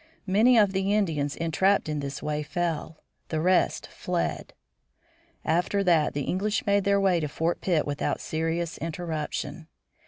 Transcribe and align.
Many 0.25 0.57
of 0.57 0.71
the 0.73 0.95
Indians 0.95 1.35
entrapped 1.35 1.87
in 1.87 1.99
this 1.99 2.23
way 2.23 2.41
fell; 2.41 3.03
the 3.27 3.39
rest 3.39 3.85
fled. 3.85 4.51
After 5.45 5.83
that 5.83 6.15
the 6.15 6.23
English 6.23 6.65
made 6.65 6.85
their 6.85 6.99
way 6.99 7.19
to 7.19 7.27
Fort 7.27 7.61
Pitt 7.61 7.85
without 7.85 8.19
serious 8.19 8.79
interruption. 8.79 9.67